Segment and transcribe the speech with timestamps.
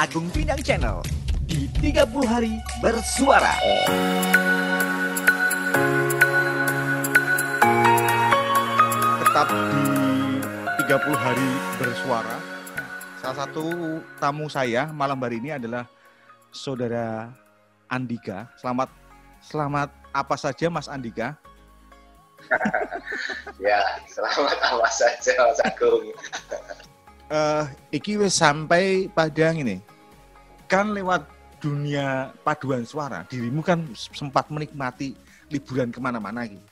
[0.00, 1.04] Agung Pinang Channel
[1.44, 3.52] di 30 hari bersuara.
[9.20, 9.84] tetap di
[10.88, 12.36] 30 hari bersuara.
[13.20, 15.84] Salah satu tamu saya malam hari ini adalah
[16.48, 17.28] saudara
[17.84, 18.48] Andika.
[18.56, 18.88] Selamat
[19.44, 21.36] selamat apa saja Mas Andika?
[23.60, 26.08] ya, selamat apa saja Mas Agung.
[27.30, 27.64] Eh,
[27.94, 29.89] iki wis sampai pada ini.
[30.70, 31.26] Kan lewat
[31.58, 35.18] dunia paduan suara, dirimu kan sempat menikmati
[35.50, 36.62] liburan ke mana-mana gitu.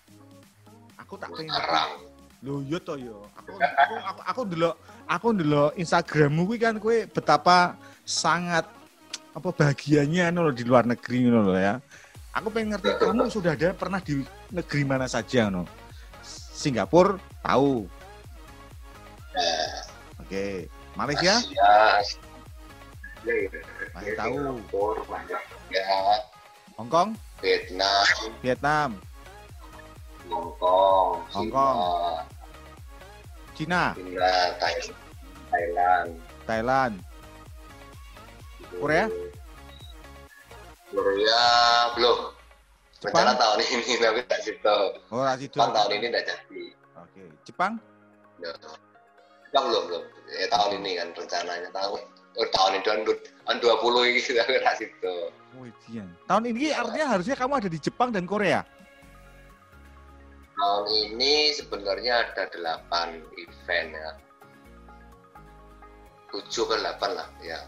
[1.02, 1.50] Aku tak pengen.
[2.46, 3.26] Lho yo to yo.
[3.34, 4.70] Aku aku aku, aku dulu
[5.10, 7.74] aku dulu Instagrammu kuwi kan kowe betapa
[8.06, 8.70] sangat
[9.34, 11.82] apa bahagianya no, di luar negeri no, ya.
[12.38, 14.22] Aku pengen ngerti kamu sudah ada pernah di
[14.54, 15.66] negeri mana saja no.
[16.54, 17.90] Singapura tahu.
[20.22, 20.70] Oke.
[20.94, 21.38] Malaysia
[23.28, 23.60] Ya.
[23.92, 24.34] Masih tahu.
[24.34, 25.42] Singapura, banyak.
[25.68, 25.84] Ya,
[26.80, 27.08] Hong Kong,
[27.44, 28.06] Vietnam,
[28.40, 28.88] Vietnam,
[30.32, 31.76] Hong Kong, Hong Kong.
[33.52, 34.30] Cina, Cina,
[34.62, 34.94] Thailand,
[35.50, 36.08] Thailand,
[36.46, 36.94] Thailand,
[38.78, 39.06] Korea?
[40.88, 41.42] Korea
[41.98, 42.18] belum.
[42.98, 43.14] Jepang?
[43.14, 44.78] Rencana tahun ini tapi tak situ.
[45.10, 45.54] oh Rasido.
[45.54, 46.62] Jepang tahun ini tidak jadi.
[46.98, 47.22] Oke.
[47.44, 47.72] Jepang,
[48.38, 48.50] Ya.
[49.50, 50.02] Jepang belum belum.
[50.30, 52.00] Ya, tahun ini kan rencananya tahun
[52.46, 53.00] tahun ini tahun
[53.44, 55.14] tahun 20 ini kita tak situ.
[55.88, 56.06] Dian.
[56.28, 58.62] Tahun ini artinya harusnya kamu ada di Jepang dan Korea.
[60.54, 64.10] Tahun ini sebenarnya ada 8 event ya.
[66.30, 67.60] 7 ke 8 lah ya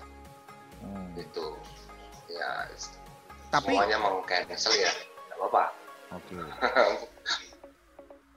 [0.80, 1.12] Hmm.
[1.12, 1.44] itu.
[2.32, 2.64] Ya
[3.52, 4.88] Tapi semuanya mau cancel ya.
[4.88, 5.64] Enggak apa-apa.
[6.16, 6.34] oke.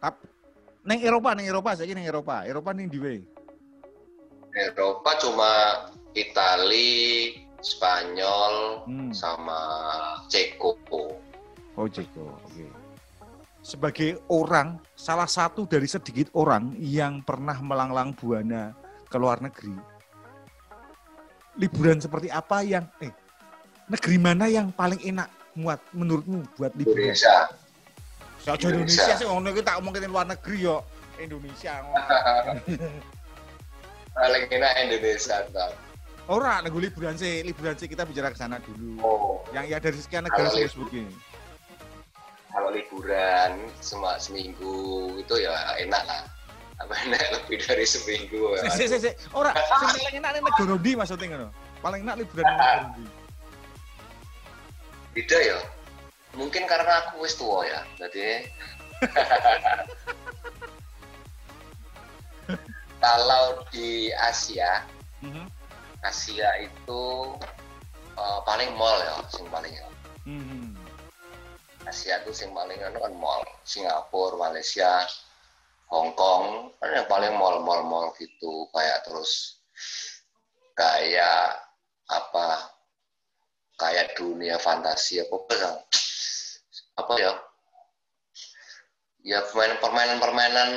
[0.03, 0.25] Tapi
[0.83, 2.43] neng Eropa, neng Eropa saya neng Eropa.
[2.43, 3.23] Eropa neng di.
[4.53, 5.51] Eropa cuma
[6.13, 9.11] Itali, Spanyol, Hmm.
[9.13, 9.59] sama
[10.27, 10.77] Ceko.
[11.73, 12.37] Oh, Jeko.
[12.45, 12.69] Oke.
[13.63, 18.75] Sebagai orang, salah satu dari sedikit orang yang pernah melanglang buana
[19.07, 19.73] ke luar negeri.
[21.55, 23.13] Liburan seperti apa yang eh
[23.87, 27.13] negeri mana yang paling enak muat menurutmu buat liburan?
[27.13, 27.37] Indonesia.
[28.43, 29.15] Saya aja Indonesia Indonesia.
[29.15, 30.77] sih ngono iki tak omongin luar negeri yo.
[31.15, 31.79] Indonesia.
[34.17, 35.71] Paling enak Indonesia tau.
[36.31, 38.95] Ora nunggu liburan sih, liburan sih kita bicara ke sana dulu.
[39.03, 41.07] Oh, Yang ya dari sekian negara saya sebutin.
[42.53, 44.75] kalau liburan cuma seminggu
[45.17, 45.51] itu ya
[45.81, 46.21] enak lah.
[46.79, 48.69] Apa enak lebih dari seminggu ya.
[48.71, 49.09] Si, si, si, si.
[49.33, 51.49] Ora, sing paling enak nih negara ndi maksudnya ngono.
[51.81, 53.03] Paling enak liburan negara ndi?
[55.17, 55.59] Beda ya.
[56.33, 57.81] Mungkin karena aku wis tua ya.
[57.99, 58.47] Jadi
[63.03, 64.87] kalau di Asia,
[65.19, 65.45] Mhm.
[66.03, 67.03] Asia itu
[68.13, 69.87] eh, paling mall ya, sing paling ya.
[70.27, 70.75] Mhm.
[71.87, 73.43] Asia itu sing paling anu kan mall.
[73.63, 75.07] Singapura, Malaysia,
[75.91, 79.63] Hong Kong, kan yang paling mall mall mall gitu kayak terus
[80.75, 81.59] kayak
[82.09, 82.67] apa
[83.79, 85.71] kayak dunia fantasi apa apa ya?
[86.93, 87.33] apa ya
[89.23, 90.69] ya permainan permainan permainan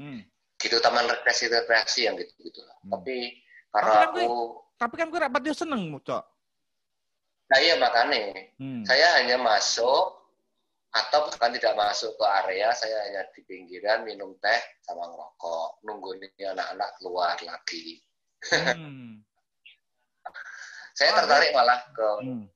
[0.00, 0.24] Hmm.
[0.56, 2.96] gitu taman rekreasi rekreasi yang gitu gitu lah Hmm.
[2.96, 3.36] tapi
[3.70, 4.26] Tapi karena kan aku
[4.80, 6.24] Tapi kan gue rapat dia seneng, Cok.
[7.50, 8.30] nah iya makanya
[8.62, 8.86] Hmm.
[8.86, 10.22] saya hanya masuk
[10.90, 16.14] atau bahkan tidak masuk ke area saya hanya di pinggiran minum teh sama ngerokok nunggu
[16.22, 17.98] nih anak-anak keluar lagi
[18.46, 19.18] Hmm.
[20.94, 22.46] saya Ah, tertarik malah ke Hmm.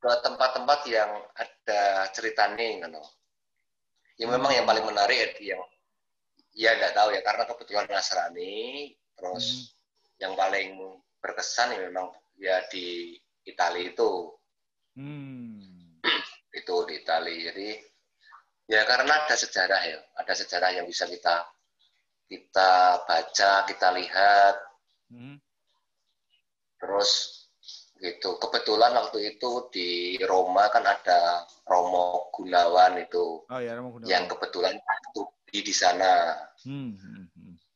[0.00, 3.02] ke tempat-tempat yang ada ceritanya gitu.
[4.18, 5.62] Yang memang yang paling menarik ya yang
[6.58, 9.76] ya nggak tahu ya karena kebetulan Nasrani terus
[10.20, 10.76] yang paling
[11.18, 14.36] berkesan ya memang ya di Italia itu
[14.90, 15.96] Hmm.
[16.58, 17.68] itu di Italia jadi
[18.66, 21.46] ya karena ada sejarah ya ada sejarah yang bisa kita
[22.26, 22.70] kita
[23.04, 24.56] baca kita lihat
[25.10, 25.38] Hmm.
[26.76, 27.42] terus
[27.98, 29.88] gitu kebetulan waktu itu di
[30.22, 34.08] Roma kan ada Romo Gunawan itu Oh ya, Romo Gunawan.
[34.08, 34.74] yang kebetulan
[35.10, 36.32] studi di sana
[36.62, 37.19] Hmm.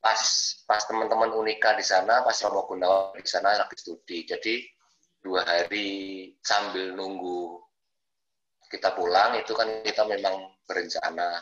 [0.04, 0.64] Hmm, hmm.
[0.68, 4.60] pas pas teman-teman Unika di sana pas Romo Gunawan di sana lagi studi jadi
[5.24, 7.56] dua hari sambil nunggu
[8.68, 11.40] kita pulang itu kan kita memang berencana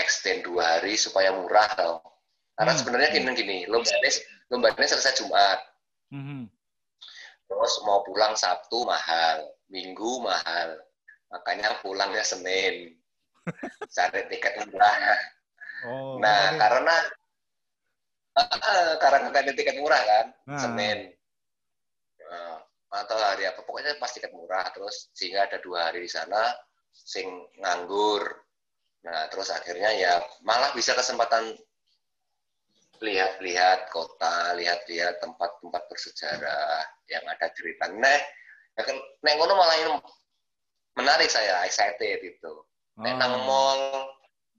[0.00, 2.00] extend dua hari supaya murah tau
[2.56, 2.80] karena Hmm.
[2.80, 4.10] sebenarnya gini gini lombanya
[4.48, 5.60] lombanya selesai Jumat
[6.08, 6.46] Hmm.
[7.50, 10.78] terus mau pulang Sabtu mahal minggu mahal
[11.28, 12.94] makanya pulangnya Senin
[13.94, 15.18] cari tiket murah
[15.84, 16.96] Oh, nah karena
[18.40, 20.60] eh, karena ganti tiket murah kan Nah.
[20.60, 20.98] Senin.
[22.24, 22.56] Nah,
[22.94, 26.54] atau hari apa pokoknya pas tiket murah terus sehingga ada dua hari di sana
[26.94, 27.26] sing
[27.58, 28.22] nganggur.
[29.04, 31.52] Nah terus akhirnya ya malah bisa kesempatan
[33.02, 37.90] lihat-lihat kota lihat-lihat tempat-tempat bersejarah yang ada cerita.
[37.92, 38.20] Neh
[38.78, 39.90] kan neng ngono malah ini
[40.98, 42.52] menarik saya excited itu
[43.02, 43.42] neng nang Oh.
[43.46, 43.80] mall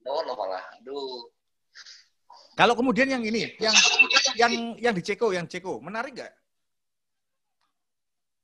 [0.05, 1.29] ngono malah aduh
[2.55, 3.75] Kalau kemudian yang ini, yang
[4.39, 6.31] yang yang di Ceko, yang Ceko, menarik nggak?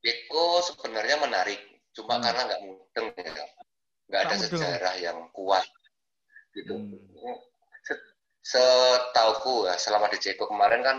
[0.03, 1.55] Eko sebenarnya menarik,
[1.95, 2.23] cuma Hmm.
[2.27, 3.45] karena nggak mudeng ya.
[4.11, 4.51] Nggak ada mudeng.
[4.51, 5.63] sejarah yang kuat
[6.51, 6.75] gitu.
[6.75, 7.39] Hmm.
[7.87, 8.09] Se-
[8.43, 10.97] Setauku ya, selama di Ceko kemarin kan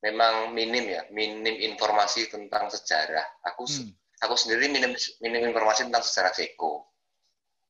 [0.00, 3.28] memang minim ya, minim informasi tentang sejarah.
[3.52, 3.92] Aku Hmm.
[4.24, 6.86] aku sendiri minim minim informasi tentang sejarah Ceko.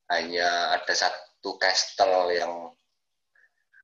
[0.06, 2.52] Hanya ada satu castle yang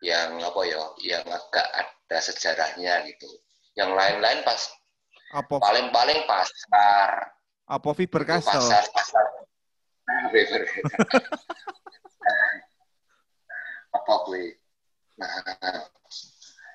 [0.04, 3.26] yang apa ya, yang agak ada sejarahnya gitu.
[3.74, 4.60] Yang lain-lain pas
[5.34, 7.34] Apa paling-paling pasar
[7.66, 8.54] apa Fiber Castle?
[8.54, 9.24] pasar pasar
[10.30, 10.62] Fiber.
[13.94, 14.58] apa gue
[15.18, 15.30] nah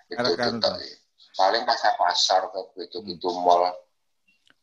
[0.08, 0.90] itu itu tadi.
[1.36, 2.42] paling pasar pasar
[2.80, 3.70] gitu gitu mall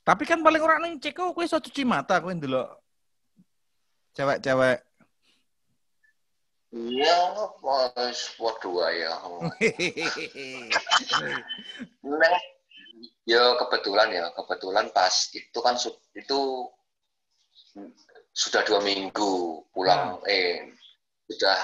[0.06, 2.78] Tapi kan paling orang ning Ceko kowe iso cuci mata kowe ndelok
[4.14, 4.85] cewek-cewek.
[6.76, 7.16] Iya
[7.64, 8.18] pas
[8.60, 9.12] dua ya
[12.06, 12.36] Neng,
[13.24, 15.74] ya kebetulan ya kebetulan pas itu kan
[16.12, 16.40] itu
[18.36, 20.76] sudah dua minggu pulang eh
[21.32, 21.56] sudah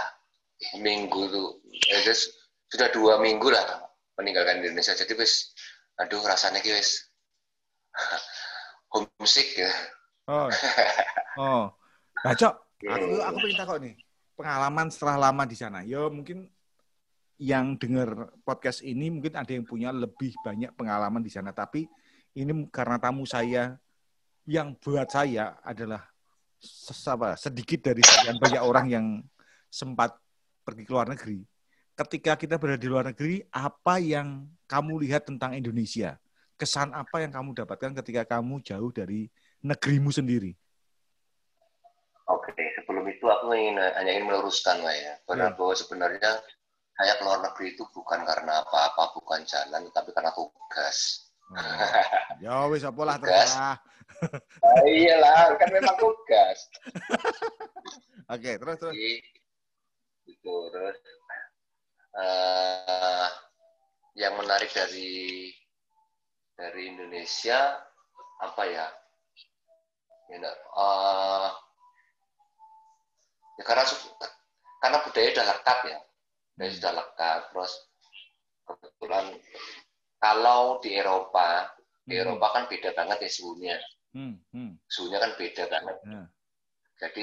[0.81, 1.61] minggu tuh
[1.93, 2.33] eh, terus
[2.73, 3.85] sudah dua minggu lah
[4.17, 5.53] meninggalkan Indonesia jadi wis
[6.01, 7.13] aduh rasanya ki wis
[8.93, 9.73] homesick ya
[10.31, 10.47] Oh.
[11.35, 11.65] Oh.
[12.23, 12.55] Nah, Cok,
[12.87, 13.95] aku aku pengen takut nih.
[14.35, 15.85] Pengalaman setelah lama di sana.
[15.85, 16.49] Ya mungkin
[17.43, 21.91] yang dengar podcast ini mungkin ada yang punya lebih banyak pengalaman di sana, tapi
[22.39, 23.77] ini karena tamu saya
[24.47, 26.07] yang buat saya adalah
[26.63, 29.07] ses- apa, sedikit dari sekian banyak orang yang
[29.67, 30.15] sempat
[30.63, 31.43] pergi ke luar negeri.
[31.93, 36.17] Ketika kita berada di luar negeri, apa yang kamu lihat tentang Indonesia?
[36.57, 39.29] Kesan apa yang kamu dapatkan ketika kamu jauh dari
[39.61, 40.55] negerimu sendiri?
[43.23, 45.55] Itu aku ingin hanya ingin meluruskan lah ya bahwa Ya.
[45.55, 46.31] bahwa sebenarnya
[46.99, 51.31] saya keluar negeri itu bukan karena apa-apa bukan jalan tapi karena tugas
[52.43, 53.47] ya wis apa lah Tugas.
[53.55, 53.77] terserah.
[54.59, 56.59] Ah, iyalah kan memang tugas
[58.33, 58.95] Oke, terus terus.
[58.97, 59.13] Jadi,
[60.27, 60.97] gitu terus
[62.17, 63.29] eh,
[64.17, 65.47] yang menarik dari
[66.55, 67.77] dari Indonesia
[68.41, 68.87] apa ya
[70.33, 71.49] ya, eh,
[73.63, 73.85] ya karena
[74.83, 75.99] karena budaya udah lekat ya
[76.59, 77.73] budaya sudah lekat terus
[78.67, 79.27] kebetulan
[80.19, 81.71] kalau di Eropa
[82.03, 82.23] di Hmm.
[82.27, 83.77] Eropa kan beda banget ya suhunya
[84.13, 86.27] Hmm, hmm, suhunya kan beda banget ya.
[87.01, 87.23] jadi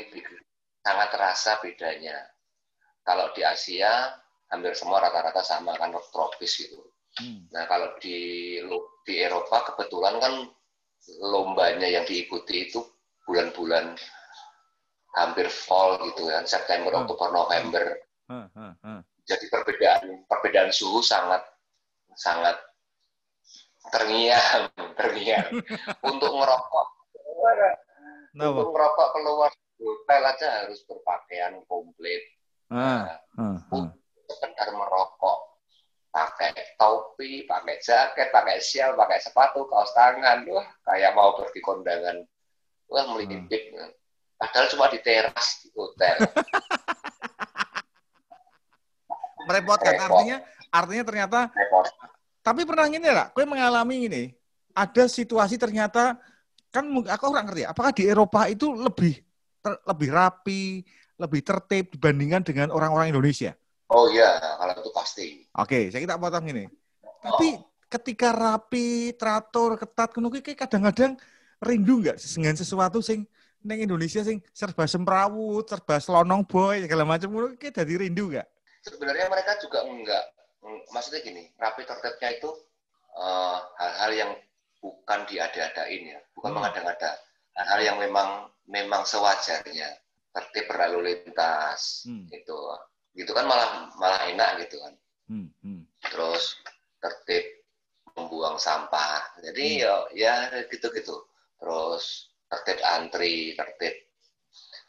[0.82, 2.18] sangat terasa bedanya.
[3.06, 4.10] Kalau di Asia
[4.50, 6.82] hampir semua rata-rata sama kan tropis gitu.
[7.22, 8.58] Hmm, Nah kalau di
[9.06, 10.34] di Eropa kebetulan kan
[11.22, 12.82] lombanya yang diikuti itu
[13.28, 13.94] bulan-bulan
[15.18, 17.06] hampir fall gitu kan September, Hmm.
[17.06, 17.86] Oktober, November.
[18.30, 18.94] ha, ha, ha.
[19.26, 21.42] Jadi perbedaan perbedaan suhu sangat
[22.18, 22.58] sangat
[23.90, 25.50] terngiang, terngiang
[26.10, 26.88] untuk ngerokok.
[28.38, 28.62] Napa?
[28.62, 32.22] Untuk ngerokok keluar hotel aja harus berpakaian komplit.
[32.70, 33.90] Ah, ah, ah.
[34.30, 35.50] sekedar merokok
[36.10, 42.18] pakai topi, pakai jaket, pakai sial, pakai sepatu, kaos tangan, wah kayak mau pergi kondangan,
[42.90, 43.74] wah melipit.
[44.40, 46.16] Padahal cuma di teras di hotel.
[49.50, 50.06] Merepotkan Repot.
[50.08, 50.38] artinya
[50.72, 51.86] artinya ternyata Repot.
[52.40, 54.24] tapi pernah gini lah, gue mengalami ini.
[54.72, 56.16] Ada situasi ternyata
[56.72, 59.20] kan aku orang ngerti, apakah di Eropa itu lebih
[59.60, 60.86] ter- lebih rapi,
[61.20, 63.52] lebih tertib dibandingkan dengan orang-orang Indonesia?
[63.90, 65.28] Oh iya, kalau itu pasti.
[65.58, 66.70] Oke, saya kita potong ini.
[67.20, 67.58] Tapi
[67.90, 71.18] ketika rapi, teratur, ketat, kuno kadang-kadang
[71.60, 73.26] rindu nggak dengan sesuatu sing
[73.64, 78.48] neng Indonesia sing serba semrawut, serba selonong boy, segala macam kuno kayak jadi rindu nggak?
[78.88, 80.24] Sebenarnya mereka juga enggak,
[80.96, 82.52] maksudnya gini, rapi tertibnya itu
[83.20, 84.32] eh, hal-hal yang
[84.80, 86.58] bukan diada-adain ya, bukan Hmm.
[86.64, 87.12] mengada-ngada.
[87.58, 89.92] Hal-hal yang memang memang sewajarnya.
[90.30, 92.30] Tertib berlalu lintas, Hmm.
[92.32, 92.56] gitu.
[93.18, 94.94] Gitu kan malah malah enak gitu kan.
[95.28, 95.84] Hmm, hmm.
[96.10, 96.58] terus
[97.02, 97.44] tertib
[98.16, 99.42] membuang sampah.
[99.44, 100.36] Jadi ya ya
[100.70, 101.18] gitu-gitu.
[101.60, 103.94] Terus tertib antri, tertib.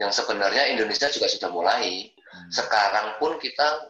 [0.00, 2.08] Yang sebenarnya Indonesia juga sudah mulai.
[2.08, 2.48] Hmm.
[2.48, 3.84] Sekarang pun kita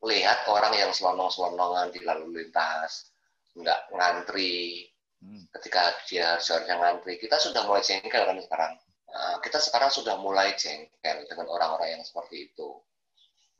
[0.00, 3.12] lihat orang yang selonong-selonongan di lalu lintas.
[3.50, 4.86] nggak ngantri
[5.20, 5.44] Hmm.
[5.52, 8.72] ketika dia seharusnya ngantri kita sudah mulai jengkel kan sekarang
[9.10, 12.80] Nah, kita sekarang sudah mulai jengkel dengan orang-orang yang seperti itu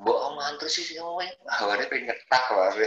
[0.00, 2.72] Mbok oh, ngantri sih sih ngomong ah ini pengen ngetak loh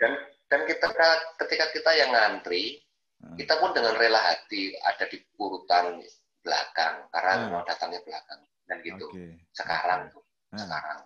[0.00, 0.12] dan
[0.48, 0.88] dan kita
[1.44, 2.80] ketika kita yang ngantri.
[3.36, 6.00] Kita pun dengan rela hati ada di urutan
[6.40, 7.42] belakang karena Hmm.
[7.46, 9.44] memang datangnya belakang dan gitu Oke.
[9.52, 10.58] sekarang tuh Hmm.
[10.58, 11.00] sekarang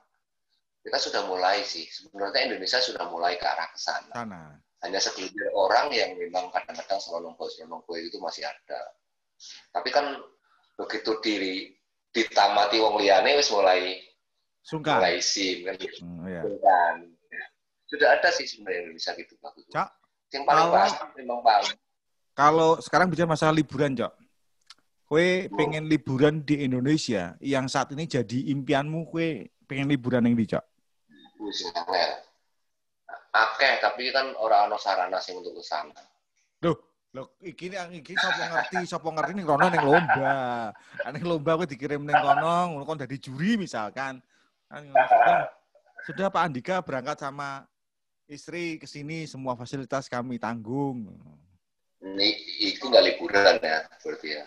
[0.80, 4.42] kita sudah mulai sih sebenarnya Indonesia sudah mulai ke arah ke sana Sana.
[4.80, 8.80] hanya segelintir orang yang memang kadang-kadang selonong selonongboy itu masih ada
[9.71, 10.23] tapi kan
[10.76, 11.75] begitu diri
[12.11, 13.99] ditamati wong liyane wis mulai
[14.62, 15.02] Sungkan.
[15.02, 16.42] mulai sim kan Hmm, iya.
[17.85, 19.88] sudah ada sih sebenarnya Indonesia gitu bagus Cak,
[20.30, 21.75] yang paling kalau- pasti memang paling
[22.35, 24.12] Kalau sekarang bicara masalah liburan, Cok.
[25.07, 30.47] Kue pengen liburan di Indonesia yang saat ini jadi impianmu, kue pengen liburan yang di,
[30.50, 30.64] Cok.
[33.35, 35.91] akeh tapi kan orang ana sarana sing untuk ke sana
[36.62, 36.79] Loh,
[37.11, 40.71] loh iki nih iki sapa ngerti, sapa ngerti ning kono ning lomba.
[41.12, 44.23] Ning lomba kowe dikirim ning kono, ngono kon dadi juri misalkan.
[44.71, 45.37] Kan sudah,
[46.09, 47.69] sudah Pak Andika berangkat sama
[48.25, 51.12] istri ke sini semua fasilitas kami tanggung.
[52.04, 52.28] Ini
[52.61, 54.44] itu nggak liburan ya berarti ya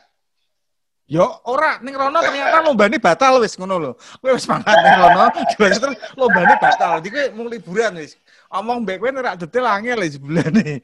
[1.08, 3.96] Yo ora ning rono ternyata lombane batal wis ngono lho.
[4.20, 5.80] Kowe wis mangkat ning rono, terus
[6.20, 7.00] lombane batal.
[7.00, 8.20] Jadi kowe mau liburan wis.
[8.52, 10.84] Omong mbek kowe ora detail angel wis bulane.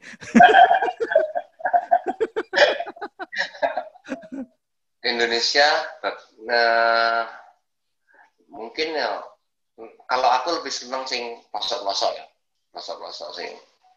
[5.04, 5.68] Indonesia
[6.48, 7.28] nah,
[8.48, 9.20] mungkin ya
[10.08, 12.24] kalau aku lebih seneng sing pelosok-pelosok ya
[12.72, 13.52] pelosok-pelosok sing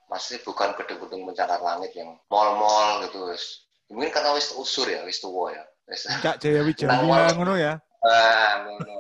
[0.08, 3.68] masih bukan gedung-gedung pencakar langit yang mall-mall gitu wis.
[3.92, 5.64] Mungkin karena wis usur ya wis tua ya.
[5.88, 6.08] Wis.
[6.24, 7.80] Cak Jaya Wijaya ngono ya.
[8.08, 8.96] ah ngono.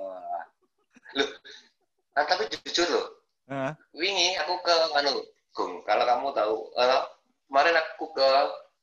[1.15, 1.29] Loh,
[2.11, 3.07] nah, tapi jujur loh.
[3.47, 3.71] Heeh.
[3.95, 5.23] wingi aku ke anu
[5.55, 5.81] Gung.
[5.87, 7.03] Kalau kamu tahu eh,
[7.47, 8.27] kemarin aku ke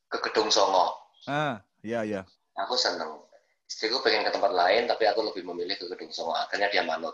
[0.09, 0.97] ke gedung Songo.
[1.29, 2.23] Ah, iya iya.
[2.57, 3.21] aku seneng.
[3.69, 6.33] Istriku pengen ke tempat lain tapi aku lebih memilih ke gedung Songo.
[6.33, 7.13] Akhirnya dia manut.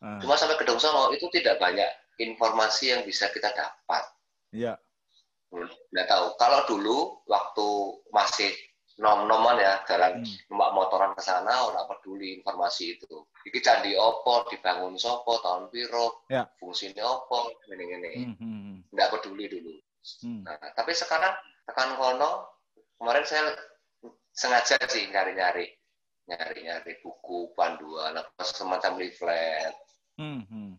[0.00, 4.15] Ah, cuma sampai gedung Songo itu tidak banyak informasi yang bisa kita dapat
[4.50, 4.74] iya.
[5.92, 7.68] nggak tahu kalau dulu waktu
[8.10, 8.50] masih
[8.96, 10.36] nom-noman ya jalan Hmm.
[10.48, 16.24] numpak motoran ke sana orang peduli informasi itu iki candi opo dibangun sopo tahun piro
[16.32, 16.48] Ya.
[16.56, 18.76] fungsinya opo ini ini Hmm, hmm, hmm.
[18.92, 19.74] nggak peduli dulu
[20.22, 20.46] Hmm.
[20.46, 21.34] Nah, tapi sekarang
[21.66, 22.46] tekan kono
[22.94, 23.58] kemarin saya
[24.30, 25.66] sengaja sih nyari-nyari
[26.26, 29.74] nyari-nyari buku panduan atau semacam leaflet
[30.16, 30.72] Hmm, hmm.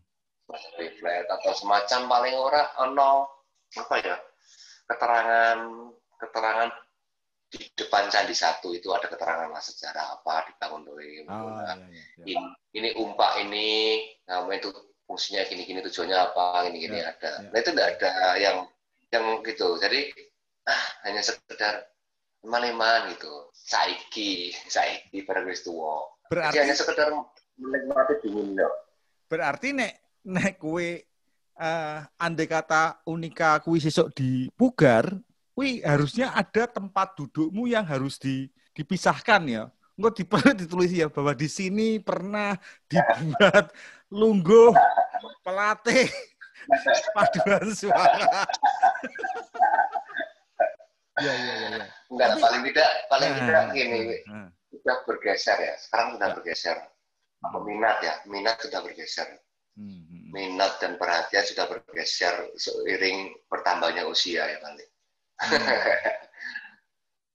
[0.80, 3.37] leaflet atau semacam paling ora ono
[3.76, 4.16] apa ya
[4.88, 5.58] keterangan
[6.16, 6.68] keterangan
[7.48, 12.02] di depan candi satu itu ada keterangan lah sejarah apa dibangun oleh Nah, iya, iya,
[12.20, 12.24] iya.
[12.36, 14.68] in- ini umpak ini nah itu
[15.08, 17.40] fungsinya gini gini tujuannya apa gini gini Ya, ada.
[17.40, 17.48] ya.
[17.48, 18.56] nah itu enggak ada yang
[19.08, 19.80] yang gitu.
[19.80, 20.12] Jadi
[20.68, 21.88] ah hanya sekedar
[22.44, 23.48] iman-iman gitu.
[23.56, 27.08] Saiki saiki barang wis tuwa Berarti jadi hanya sekedar
[27.56, 28.72] menikmati loh.
[29.32, 29.92] Berarti nek
[30.28, 31.07] nek kue
[31.58, 35.10] eh andai kata unika kuwi sesuk di Pugar,
[35.52, 39.64] kuwi harusnya ada tempat dudukmu yang harus di, dipisahkan ya.
[39.98, 40.22] Engko di
[40.54, 42.54] ditulis ya bahwa di sini pernah
[42.86, 43.74] dibuat
[44.06, 44.70] lungguh
[45.42, 46.06] pelatih
[47.18, 48.46] paduan suara.
[51.18, 51.84] ya ya ya ya.
[52.14, 53.98] enggak Tapi- paling tidak paling Nah, tidak gini
[54.30, 56.34] nah, sudah bergeser ya sekarang sudah Ya.
[56.38, 56.76] bergeser
[57.38, 59.26] apa minat ya minat sudah bergeser
[59.74, 60.07] hmm.
[60.28, 64.84] Minat dan perhatian sudah bergeser seiring bertambahnya usia ya nanti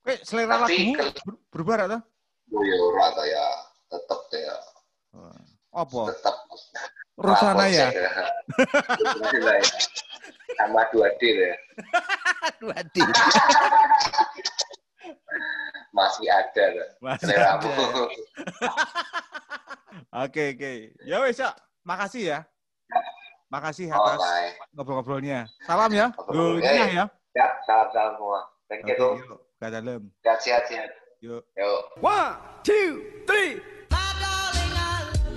[0.03, 1.99] Kue selera Tapi lagumu berubah atau?
[2.53, 3.45] oh ya ora toh ya
[3.89, 4.55] tetap ya
[5.73, 6.01] Apa?
[6.13, 6.35] tetap
[7.17, 7.89] Rosana ya?
[10.57, 11.53] Sama 2D ya
[12.43, 12.99] Aduh, Adi.
[15.95, 16.65] masih ada.
[16.99, 17.69] Masih ada.
[20.25, 20.71] Oke, oke.
[21.07, 21.39] Ya wes.
[21.87, 22.39] Makasih ya.
[23.53, 24.73] Makasih atas Oke.
[24.73, 25.45] ngobrol-ngobrolnya.
[25.61, 26.09] Salam ya.
[26.33, 27.05] Nyah ya.
[27.37, 29.37] ya salam salam semua thank you yuk.
[29.61, 30.01] Ke dalam.
[30.25, 30.89] sehat sehat sehat
[31.21, 31.45] Yuk.
[31.53, 32.33] yuk One,
[32.65, 33.61] two, three.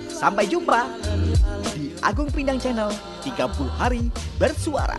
[0.09, 0.89] Sampai jumpa
[1.77, 2.89] di Agung Pindang Channel
[3.21, 3.37] 30
[3.77, 4.09] hari
[4.41, 4.97] bersuara.